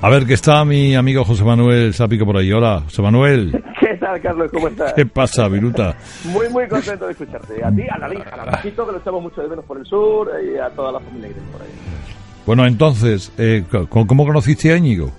A 0.00 0.08
ver, 0.10 0.26
que 0.26 0.34
está 0.34 0.64
mi 0.64 0.94
amigo 0.94 1.24
José 1.24 1.44
Manuel 1.44 1.92
Sápico 1.94 2.24
por 2.24 2.36
ahí. 2.36 2.52
Hola, 2.52 2.82
José 2.84 3.02
Manuel. 3.02 3.62
¿Qué 3.80 3.96
tal, 3.98 4.20
Carlos? 4.20 4.50
¿Cómo 4.52 4.68
estás? 4.68 4.92
¿Qué 4.94 5.06
pasa, 5.06 5.48
Viruta? 5.48 5.96
Muy, 6.24 6.48
muy 6.48 6.66
contento 6.68 7.06
de 7.06 7.12
escucharte. 7.12 7.64
A 7.64 7.70
ti, 7.70 7.82
a 7.90 7.98
la 7.98 8.14
hija, 8.14 8.30
a 8.30 8.46
la 8.46 8.62
que 8.62 8.70
lo 8.70 8.96
echamos 8.96 9.22
mucho 9.22 9.42
de 9.42 9.48
menos 9.48 9.64
por 9.64 9.78
el 9.78 9.84
sur 9.84 10.30
y 10.42 10.58
a 10.58 10.70
toda 10.70 10.92
la 10.92 11.00
familia 11.00 11.28
que 11.28 11.34
por 11.52 11.62
ahí. 11.62 11.68
Bueno, 12.46 12.66
entonces, 12.66 13.32
eh, 13.38 13.64
¿cómo 13.88 14.26
conociste 14.26 14.72
a 14.72 14.76
Íñigo? 14.76 15.10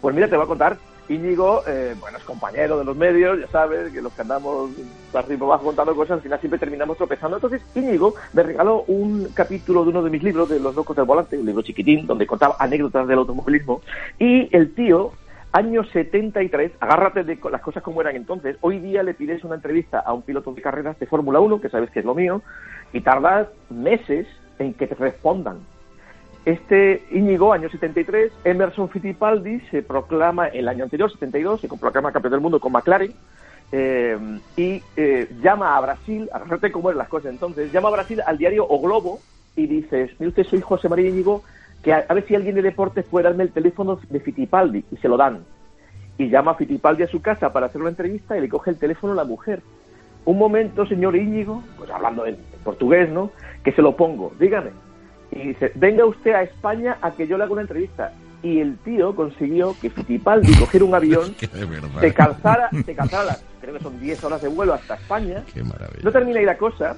Pues 0.00 0.14
mira, 0.14 0.28
te 0.28 0.36
voy 0.36 0.44
a 0.44 0.48
contar. 0.48 0.76
Íñigo, 1.08 1.62
eh, 1.66 1.94
bueno, 1.98 2.18
es 2.18 2.24
compañero 2.24 2.78
de 2.78 2.84
los 2.84 2.96
medios, 2.96 3.38
ya 3.40 3.48
sabes, 3.48 3.92
que 3.92 4.00
los 4.00 4.12
que 4.12 4.22
andamos 4.22 4.70
arriba 5.12 5.46
abajo 5.46 5.64
contando 5.64 5.94
cosas, 5.94 6.16
al 6.16 6.22
final 6.22 6.40
siempre 6.40 6.58
terminamos 6.58 6.96
tropezando. 6.96 7.36
Entonces, 7.36 7.62
Íñigo 7.74 8.14
me 8.32 8.42
regaló 8.42 8.84
un 8.86 9.28
capítulo 9.34 9.84
de 9.84 9.90
uno 9.90 10.02
de 10.02 10.10
mis 10.10 10.22
libros, 10.22 10.48
de 10.48 10.60
Los 10.60 10.74
Locos 10.74 10.96
del 10.96 11.04
Volante, 11.04 11.38
un 11.38 11.46
libro 11.46 11.62
chiquitín, 11.62 12.06
donde 12.06 12.26
contaba 12.26 12.56
anécdotas 12.58 13.06
del 13.08 13.18
automovilismo. 13.18 13.82
Y 14.18 14.54
el 14.56 14.74
tío, 14.74 15.12
año 15.52 15.84
73, 15.84 16.72
agárrate 16.80 17.24
de 17.24 17.38
las 17.50 17.60
cosas 17.60 17.82
como 17.82 18.00
eran 18.00 18.16
entonces, 18.16 18.56
hoy 18.60 18.78
día 18.78 19.02
le 19.02 19.14
pides 19.14 19.44
una 19.44 19.56
entrevista 19.56 19.98
a 20.00 20.12
un 20.12 20.22
piloto 20.22 20.52
de 20.52 20.62
carreras 20.62 20.98
de 20.98 21.06
Fórmula 21.06 21.40
1, 21.40 21.60
que 21.60 21.68
sabes 21.68 21.90
que 21.90 22.00
es 22.00 22.04
lo 22.04 22.14
mío, 22.14 22.42
y 22.92 23.00
tardas 23.00 23.48
meses 23.70 24.26
en 24.58 24.74
que 24.74 24.86
te 24.86 24.94
respondan 24.94 25.58
este 26.44 27.04
Íñigo, 27.12 27.52
año 27.52 27.68
73, 27.68 28.32
Emerson 28.44 28.88
Fittipaldi 28.88 29.60
se 29.70 29.82
proclama 29.82 30.48
el 30.48 30.68
año 30.68 30.84
anterior, 30.84 31.10
72, 31.10 31.60
se 31.60 31.68
proclama 31.68 32.10
campeón 32.10 32.32
del 32.32 32.40
mundo 32.40 32.58
con 32.58 32.72
McLaren 32.72 33.14
eh, 33.70 34.18
y 34.56 34.82
eh, 34.96 35.28
llama 35.40 35.76
a 35.76 35.80
Brasil, 35.80 36.28
a 36.32 36.40
cómo 36.40 36.72
como 36.72 36.90
eran 36.90 36.98
las 36.98 37.08
cosas 37.08 37.30
entonces, 37.30 37.70
llama 37.70 37.88
a 37.88 37.92
Brasil 37.92 38.20
al 38.26 38.38
diario 38.38 38.66
O 38.68 38.80
Globo 38.80 39.20
y 39.54 39.66
dices, 39.68 40.10
mire 40.18 40.30
usted, 40.30 40.44
soy 40.44 40.60
José 40.60 40.88
María 40.88 41.10
Íñigo, 41.10 41.44
que 41.84 41.92
a, 41.92 42.12
ver 42.12 42.26
si 42.26 42.34
alguien 42.34 42.56
de 42.56 42.62
deportes 42.62 43.04
puede 43.04 43.24
darme 43.24 43.44
el 43.44 43.52
teléfono 43.52 44.00
de 44.10 44.18
Fittipaldi 44.18 44.84
y 44.90 44.96
se 44.96 45.08
lo 45.08 45.16
dan. 45.16 45.44
Y 46.18 46.28
llama 46.28 46.52
a 46.52 46.54
Fittipaldi 46.56 47.04
a 47.04 47.08
su 47.08 47.22
casa 47.22 47.52
para 47.52 47.66
hacer 47.66 47.80
una 47.80 47.90
entrevista 47.90 48.36
y 48.36 48.40
le 48.40 48.48
coge 48.48 48.70
el 48.70 48.78
teléfono 48.78 49.12
a 49.12 49.16
la 49.16 49.24
mujer. 49.24 49.62
Un 50.24 50.38
momento, 50.38 50.86
señor 50.86 51.14
Íñigo, 51.14 51.62
pues 51.76 51.88
hablando 51.90 52.26
en 52.26 52.36
portugués, 52.64 53.10
¿no? 53.10 53.30
Que 53.62 53.72
se 53.72 53.82
lo 53.82 53.96
pongo, 53.96 54.32
dígame 54.40 54.70
y 55.34 55.48
dice, 55.48 55.72
venga 55.74 56.04
usted 56.04 56.32
a 56.32 56.42
España 56.42 56.98
a 57.00 57.10
que 57.12 57.26
yo 57.26 57.36
le 57.36 57.44
haga 57.44 57.52
una 57.52 57.62
entrevista. 57.62 58.12
Y 58.42 58.58
el 58.60 58.76
tío 58.78 59.14
consiguió 59.14 59.76
que 59.80 59.88
Fittipaldi 59.88 60.52
cogiera 60.54 60.84
un 60.84 60.94
avión, 60.94 61.34
se 62.00 62.12
calzara, 62.12 62.70
se 62.84 62.94
calzara 62.94 63.24
las, 63.24 63.44
creo 63.60 63.74
que 63.74 63.80
son 63.80 64.00
10 64.00 64.24
horas 64.24 64.42
de 64.42 64.48
vuelo 64.48 64.74
hasta 64.74 64.94
España. 64.94 65.44
No 66.02 66.10
termina 66.10 66.40
ahí 66.40 66.44
la 66.44 66.58
cosa, 66.58 66.96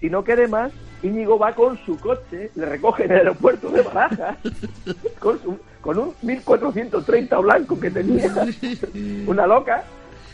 sino 0.00 0.24
que 0.24 0.32
además 0.32 0.72
Íñigo 1.02 1.38
va 1.38 1.54
con 1.54 1.78
su 1.86 1.96
coche, 1.98 2.50
le 2.56 2.66
recoge 2.66 3.04
en 3.04 3.12
el 3.12 3.18
aeropuerto 3.18 3.70
de 3.70 3.82
Barajas, 3.82 4.36
con, 5.20 5.38
con 5.80 5.98
un 5.98 6.14
1430 6.22 7.38
blanco 7.38 7.78
que 7.78 7.90
tenía, 7.90 8.32
una 9.26 9.46
loca, 9.46 9.84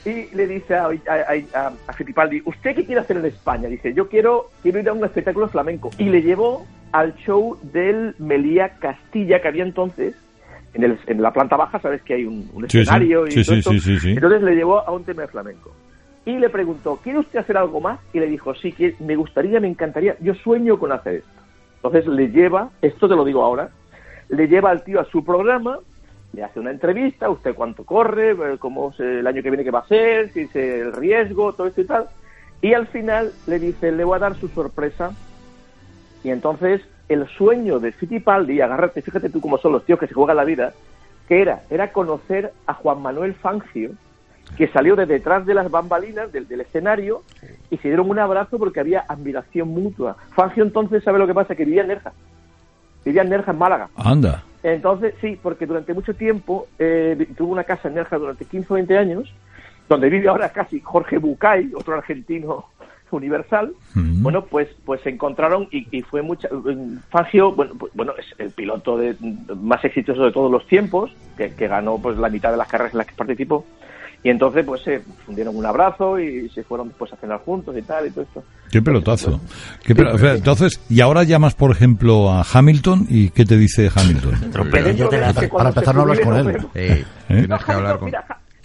y 0.06 0.34
le 0.34 0.46
dice 0.46 0.74
a, 0.74 0.86
a, 0.86 1.72
a, 1.86 1.92
Fittipaldi, 1.92 2.42
¿usted 2.46 2.74
qué 2.74 2.86
quiere 2.86 3.02
hacer 3.02 3.18
en 3.18 3.26
España? 3.26 3.68
Dice, 3.68 3.92
yo 3.92 4.08
quiero, 4.08 4.48
quiero 4.62 4.78
ir 4.78 4.88
a 4.88 4.94
un 4.94 5.04
espectáculo 5.04 5.48
flamenco. 5.48 5.90
Y 5.98 6.04
le 6.04 6.22
llevó 6.22 6.66
al 6.92 7.14
show 7.16 7.58
del 7.62 8.14
Melía 8.18 8.78
Castilla 8.78 9.40
que 9.40 9.48
había 9.48 9.64
entonces 9.64 10.14
en, 10.74 10.84
el, 10.84 10.98
en 11.06 11.22
la 11.22 11.32
planta 11.32 11.56
baja, 11.56 11.80
sabes 11.80 12.02
que 12.02 12.14
hay 12.14 12.24
un, 12.24 12.50
escenario 12.64 13.26
y 13.26 13.44
todo 13.44 13.72
Entonces 13.72 14.42
le 14.42 14.54
llevó 14.54 14.80
a 14.80 14.90
un 14.92 15.04
tema 15.04 15.22
de 15.22 15.28
flamenco. 15.28 15.72
Y 16.24 16.38
le 16.38 16.50
preguntó, 16.50 16.98
¿quiere 17.02 17.20
usted 17.20 17.38
hacer 17.38 17.56
algo 17.56 17.80
más? 17.80 18.00
Y 18.12 18.20
le 18.20 18.26
dijo, 18.26 18.54
sí, 18.54 18.74
me 19.00 19.16
gustaría, 19.16 19.60
me 19.60 19.68
encantaría, 19.68 20.16
yo 20.20 20.34
sueño 20.34 20.78
con 20.78 20.92
hacer 20.92 21.16
esto. 21.16 21.28
Entonces 21.76 22.06
le 22.06 22.28
lleva, 22.28 22.70
esto 22.82 23.08
te 23.08 23.16
lo 23.16 23.24
digo 23.24 23.42
ahora, 23.42 23.70
le 24.28 24.46
lleva 24.46 24.70
al 24.70 24.84
tío 24.84 25.00
a 25.00 25.04
su 25.06 25.24
programa, 25.24 25.78
le 26.32 26.44
hace 26.44 26.60
una 26.60 26.70
entrevista, 26.70 27.30
usted 27.30 27.54
cuánto 27.54 27.84
corre, 27.84 28.32
eh, 28.32 28.58
cómo 28.58 28.90
es 28.90 29.00
el 29.00 29.26
año 29.26 29.42
que 29.42 29.50
viene 29.50 29.64
que 29.64 29.70
va 29.70 29.80
a 29.80 29.88
ser, 29.88 30.30
si 30.32 30.40
es 30.40 30.56
el 30.56 30.92
riesgo, 30.92 31.54
todo 31.54 31.66
esto 31.66 31.80
y 31.80 31.86
tal. 31.86 32.08
Y 32.60 32.74
al 32.74 32.88
final 32.88 33.32
le 33.46 33.58
dice, 33.58 33.92
le 33.92 34.04
voy 34.04 34.16
a 34.16 34.18
dar 34.18 34.34
su 34.34 34.48
sorpresa 34.48 35.12
y 36.24 36.30
entonces 36.30 36.82
el 37.08 37.26
sueño 37.28 37.78
de 37.78 37.92
Fittipaldi, 37.92 38.60
agárrate, 38.60 39.02
fíjate 39.02 39.30
tú 39.30 39.40
cómo 39.40 39.58
son 39.58 39.72
los 39.72 39.84
tíos 39.84 39.98
que 39.98 40.06
se 40.06 40.14
juegan 40.14 40.36
la 40.36 40.44
vida, 40.44 40.72
que 41.26 41.40
era, 41.40 41.62
era 41.70 41.92
conocer 41.92 42.52
a 42.66 42.74
Juan 42.74 43.02
Manuel 43.02 43.34
Fangio, 43.34 43.92
que 44.56 44.68
salió 44.68 44.96
de 44.96 45.06
detrás 45.06 45.44
de 45.46 45.54
las 45.54 45.70
bambalinas 45.70 46.32
del, 46.32 46.60
escenario 46.60 47.22
y 47.70 47.76
se 47.78 47.88
dieron 47.88 48.08
un 48.08 48.18
abrazo 48.18 48.58
porque 48.58 48.80
había 48.80 49.04
admiración 49.06 49.68
mutua. 49.68 50.16
Fangio 50.34 50.64
entonces, 50.64 51.04
¿sabe 51.04 51.18
lo 51.18 51.26
que 51.26 51.34
pasa? 51.34 51.54
Que 51.54 51.64
vivía 51.64 51.82
en 51.82 51.88
Nerja. 51.88 52.12
Vivía 53.04 53.22
en 53.22 53.30
Nerja, 53.30 53.52
en 53.52 53.58
Málaga. 53.58 53.90
Anda. 53.96 54.42
Entonces, 54.62 55.14
sí, 55.20 55.38
porque 55.40 55.66
durante 55.66 55.94
mucho 55.94 56.14
tiempo 56.14 56.66
eh, 56.78 57.28
tuvo 57.36 57.52
una 57.52 57.64
casa 57.64 57.88
en 57.88 57.94
Nerja 57.94 58.18
durante 58.18 58.44
15 58.44 58.66
o 58.70 58.74
20 58.74 58.98
años, 58.98 59.32
donde 59.88 60.08
vive 60.08 60.28
ahora 60.28 60.50
casi 60.50 60.80
Jorge 60.80 61.18
Bucay, 61.18 61.72
otro 61.74 61.94
argentino 61.94 62.66
Universal, 63.16 63.72
bueno, 63.94 64.44
pues 64.44 64.68
pues 64.84 65.00
se 65.02 65.10
encontraron 65.10 65.68
y, 65.70 66.02
fue 66.02 66.22
mucha 66.22 66.48
Fangio, 67.10 67.52
bueno, 67.52 67.74
pues, 67.78 67.92
bueno, 67.94 68.12
es 68.18 68.26
el 68.38 68.50
piloto 68.50 68.96
de, 68.96 69.16
más 69.56 69.84
exitoso 69.84 70.24
de 70.24 70.32
todos 70.32 70.50
los 70.50 70.66
tiempos, 70.66 71.10
que, 71.36 71.68
ganó 71.68 71.98
pues 71.98 72.16
la 72.18 72.28
mitad 72.28 72.50
de 72.50 72.56
las 72.56 72.68
carreras 72.68 72.92
en 72.92 72.98
las 72.98 73.06
que 73.06 73.14
participó. 73.14 73.64
Y 74.20 74.30
entonces 74.30 74.64
pues 74.66 74.82
se 74.82 75.00
fundieron 75.24 75.56
un 75.56 75.64
abrazo 75.64 76.18
y 76.18 76.48
se 76.48 76.64
fueron 76.64 76.88
después 76.88 77.12
a 77.12 77.16
cenar 77.16 77.38
juntos 77.38 77.76
y 77.78 77.82
tal 77.82 78.06
y 78.08 78.10
todo 78.10 78.22
esto. 78.22 78.42
Qué 78.70 78.82
pelotazo. 78.82 79.40
entonces, 79.86 80.80
y 80.90 81.00
ahora 81.00 81.22
llamas 81.22 81.54
por 81.54 81.70
ejemplo 81.70 82.28
a 82.30 82.44
Hamilton 82.52 83.06
y 83.08 83.30
¿qué 83.30 83.44
te 83.44 83.56
dice 83.56 83.90
Hamilton? 83.94 84.50
para 85.50 85.68
empezar 85.68 85.94
no 85.94 86.02
hablas 86.02 86.20
con 86.20 86.36
él. 86.36 86.66
¿Eh? 86.74 87.04
Tienes 87.28 87.64
que 87.64 87.72
hablar 87.72 87.98
con... 87.98 88.12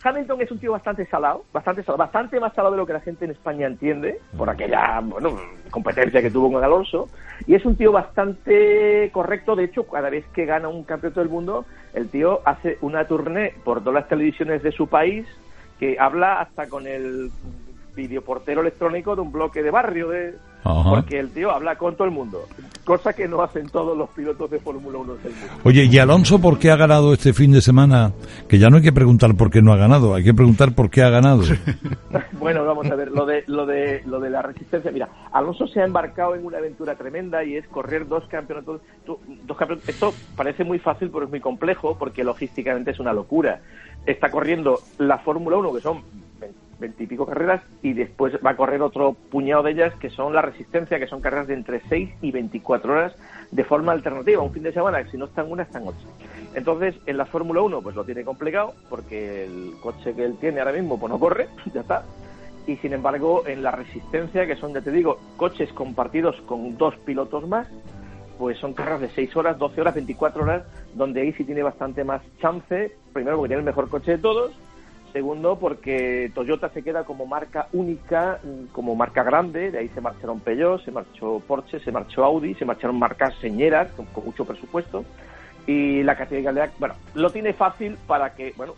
Hamilton 0.04 0.42
es 0.42 0.52
un 0.52 0.60
tío 0.60 0.74
bastante 0.74 1.06
salado, 1.06 1.46
bastante 1.54 1.82
salado, 1.82 1.98
bastante 1.98 2.40
más 2.40 2.54
salado 2.54 2.74
de 2.74 2.80
lo 2.80 2.86
que 2.86 2.94
la 2.94 3.00
gente 3.00 3.24
en 3.24 3.32
España 3.32 3.68
entiende, 3.68 4.20
por 4.38 4.50
aquella 4.50 5.00
bueno, 5.02 5.40
competencia 5.72 6.22
que 6.22 6.30
tuvo 6.30 6.52
con 6.52 6.64
Alonso, 6.64 7.08
y 7.48 7.56
es 7.56 7.66
un 7.66 7.78
tío 7.78 7.94
bastante 7.94 9.10
correcto, 9.14 9.56
de 9.56 9.64
hecho, 9.64 9.88
cada 9.88 10.10
vez 10.10 10.26
que 10.34 10.46
gana 10.46 10.68
un 10.68 10.84
campeonato 10.84 11.22
del 11.22 11.30
mundo, 11.30 11.66
el 11.94 12.10
tío 12.10 12.42
hace 12.44 12.78
una 12.82 13.08
tournée 13.08 13.54
por 13.64 13.80
todas 13.80 14.02
las 14.02 14.10
televisiones 14.10 14.62
de 14.62 14.74
su 14.74 14.88
país, 14.88 15.26
que 15.80 15.98
habla 15.98 16.42
hasta 16.42 16.68
con 16.68 16.86
el 16.86 17.32
videoportero 17.96 18.62
electrónico 18.62 19.16
de 19.16 19.22
un 19.22 19.32
bloque 19.32 19.64
de 19.64 19.72
barrio 19.72 20.10
de 20.10 20.36
porque 20.64 21.20
el 21.20 21.30
tío 21.32 21.52
habla 21.52 21.78
con 21.78 21.96
todo 21.96 22.06
el 22.06 22.14
mundo, 22.14 22.48
cosa 22.86 23.14
que 23.14 23.28
no 23.28 23.42
hacen 23.42 23.70
todos 23.70 23.98
los 23.98 24.10
pilotos 24.12 24.50
de 24.50 24.60
Fórmula 24.60 24.98
1 25.00 25.16
del 25.16 25.34
mundo. 25.34 25.54
Oye, 25.64 25.86
¿y 25.86 25.98
Alonso 25.98 26.40
por 26.40 26.58
qué 26.58 26.72
ha 26.72 26.76
ganado 26.76 27.14
este 27.14 27.34
fin 27.34 27.52
de 27.52 27.62
semana? 27.62 28.14
Que 28.48 28.58
ya 28.58 28.70
no 28.70 28.78
hay 28.78 28.84
que 28.84 28.94
preguntar 28.94 29.36
por 29.36 29.52
qué 29.52 29.62
no 29.62 29.74
ha 29.74 29.78
ganado, 29.78 30.16
hay 30.16 30.24
que 30.24 30.34
preguntar 30.34 30.74
por 30.74 30.90
qué 30.90 31.02
ha 31.04 31.10
ganado. 31.10 31.44
bueno, 32.40 32.64
vamos 32.66 32.90
a 32.90 32.96
ver, 32.96 33.12
lo 33.12 33.26
de, 33.26 33.44
lo, 33.48 33.66
de, 33.66 34.04
lo 34.06 34.20
de 34.20 34.30
la 34.30 34.42
resistencia. 34.42 34.92
Mira, 34.92 35.10
Alonso 35.34 35.68
se 35.68 35.82
ha 35.82 35.86
embarcado 35.86 36.36
en 36.36 36.46
una 36.46 36.60
aventura 36.60 36.96
tremenda 36.96 37.44
y 37.44 37.58
es 37.58 37.68
correr 37.68 38.08
dos 38.08 38.26
campeonatos. 38.28 38.82
Dos 39.06 39.58
campeonatos. 39.58 39.90
Esto 39.90 40.14
parece 40.36 40.64
muy 40.64 40.80
fácil, 40.80 41.10
pero 41.12 41.26
es 41.26 41.30
muy 41.30 41.42
complejo 41.42 41.98
porque 41.98 42.24
logísticamente 42.24 42.92
es 42.92 43.00
una 43.00 43.12
locura. 43.12 43.62
Está 44.06 44.30
corriendo 44.30 44.80
la 44.98 45.18
Fórmula 45.20 45.58
1, 45.58 45.74
que 45.74 45.82
son 45.82 46.04
veintipico 46.84 47.26
carreras 47.26 47.62
y 47.82 47.94
después 47.94 48.34
va 48.46 48.52
a 48.52 48.56
correr 48.56 48.82
otro 48.82 49.14
puñado 49.14 49.64
de 49.64 49.72
ellas 49.72 49.94
que 49.96 50.10
son 50.10 50.34
la 50.34 50.42
resistencia, 50.42 51.00
que 51.00 51.08
son 51.08 51.22
carreras 51.22 51.48
de 51.48 51.56
entre 51.56 51.82
6 51.90 52.10
y 52.22 52.32
24 52.32 52.94
horas 52.94 53.16
de 53.52 53.64
forma 53.64 53.92
alternativa, 53.94 54.42
un 54.42 54.54
fin 54.54 54.64
de 54.64 54.74
semana 54.74 55.04
que 55.04 55.12
si 55.12 55.18
no 55.18 55.26
están 55.26 55.50
una, 55.52 55.64
están 55.64 55.88
ocho. 55.88 56.08
Entonces, 56.54 56.96
en 57.06 57.18
la 57.18 57.26
Fórmula 57.26 57.62
1 57.62 57.82
pues 57.82 57.96
lo 57.96 58.04
tiene 58.04 58.24
complicado 58.24 58.74
porque 58.90 59.46
el 59.46 59.74
coche 59.82 60.14
que 60.14 60.26
él 60.26 60.38
tiene 60.40 60.60
ahora 60.60 60.74
mismo 60.74 61.00
pues 61.00 61.12
no 61.12 61.20
corre, 61.20 61.48
ya 61.74 61.82
está. 61.82 62.04
Y 62.68 62.78
sin 62.78 62.94
embargo, 62.94 63.44
en 63.46 63.62
la 63.62 63.72
resistencia, 63.72 64.46
que 64.48 64.56
son, 64.56 64.74
ya 64.74 64.82
te 64.82 64.92
digo, 64.92 65.20
coches 65.36 65.72
compartidos 65.74 66.40
con 66.46 66.78
dos 66.78 66.96
pilotos 67.06 67.48
más, 67.48 67.68
pues 68.38 68.58
son 68.58 68.74
carreras 68.74 69.02
de 69.02 69.10
6 69.10 69.36
horas, 69.36 69.58
12 69.58 69.82
horas, 69.82 69.96
24 69.96 70.44
horas, 70.44 70.64
donde 70.94 71.22
ahí 71.22 71.34
sí 71.34 71.44
tiene 71.44 71.64
bastante 71.64 72.04
más 72.04 72.22
chance, 72.42 72.96
primero 73.12 73.38
porque 73.38 73.50
tiene 73.50 73.60
el 73.60 73.66
mejor 73.66 73.90
coche 73.90 74.12
de 74.12 74.18
todos, 74.18 74.54
Segundo, 75.14 75.60
porque 75.60 76.32
Toyota 76.34 76.70
se 76.70 76.82
queda 76.82 77.04
como 77.04 77.28
marca 77.28 77.68
única, 77.72 78.40
como 78.72 78.96
marca 78.96 79.22
grande, 79.22 79.70
de 79.70 79.78
ahí 79.78 79.90
se 79.94 80.02
marcharon 80.02 80.40
Peugeot, 80.40 80.84
se 80.84 80.90
marchó 80.90 81.40
Porsche, 81.48 81.80
se 81.82 81.92
marchó 81.92 82.24
Audi, 82.24 82.56
se 82.56 82.66
marcharon 82.66 82.98
marcas 82.98 83.36
señeras 83.40 83.90
con, 83.92 84.08
mucho 84.26 84.44
presupuesto. 84.44 85.06
Y 85.68 86.02
la 86.02 86.18
categoría, 86.18 86.72
bueno, 86.80 86.96
lo 87.14 87.30
tiene 87.30 87.54
fácil 87.54 87.96
para 88.08 88.34
que, 88.34 88.54
bueno, 88.58 88.74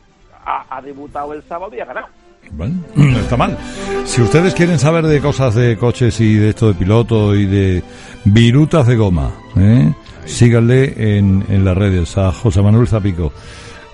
ha, 0.45 0.81
debutado 0.81 1.33
el 1.33 1.41
sábado 1.43 1.73
y 1.73 1.79
ha 1.79 1.85
ganado. 1.85 2.07
Bueno, 2.51 2.75
no 2.95 3.17
está 3.17 3.37
mal. 3.37 3.57
Si 4.03 4.21
ustedes 4.21 4.53
quieren 4.53 4.77
saber 4.77 5.05
de 5.05 5.21
cosas 5.21 5.55
de 5.55 5.77
coches 5.77 6.19
y 6.19 6.35
de 6.35 6.49
esto 6.49 6.67
de 6.67 6.73
piloto 6.73 7.33
y 7.33 7.45
de 7.45 7.81
virutas 8.25 8.85
de 8.85 8.97
goma, 8.97 9.31
¿eh? 9.57 9.93
síganle 10.25 11.17
en, 11.17 11.45
en 11.47 11.63
las 11.63 11.77
redes 11.77 12.17
a 12.17 12.33
José 12.33 12.61
Manuel 12.61 12.87
Zapico. 12.89 13.31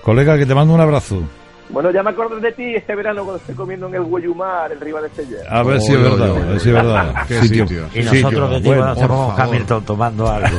Colega, 0.02 0.36
que 0.36 0.44
te 0.44 0.56
mando 0.56 0.74
un 0.74 0.80
abrazo. 0.80 1.22
Bueno, 1.72 1.90
ya 1.90 2.02
me 2.02 2.10
acuerdo 2.10 2.38
de 2.38 2.52
ti 2.52 2.74
este 2.74 2.94
verano 2.94 3.24
cuando 3.24 3.38
estoy 3.38 3.54
comiendo 3.54 3.86
en 3.86 3.94
el 3.94 4.02
Guayumar, 4.02 4.70
el 4.72 4.80
Riva 4.80 5.00
de 5.00 5.08
Sella. 5.10 5.38
A 5.48 5.62
ver 5.62 5.80
si 5.80 5.94
es 5.94 6.02
verdad, 6.02 6.36
a 6.36 6.50
ver 6.50 6.60
si 6.60 6.68
es 6.68 6.74
verdad. 6.74 7.14
Qué 7.26 7.40
sitio. 7.40 7.66
Y 7.94 8.02
nosotros 8.02 8.50
de 8.50 8.60
ti 8.60 8.66
Bueno, 8.66 8.94
cuando. 8.94 9.34
Hamilton 9.38 9.84
tomando 9.84 10.30
algo. 10.30 10.48